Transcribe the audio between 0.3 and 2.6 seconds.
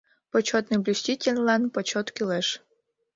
Почётный блюстительлан почёт кӱлеш.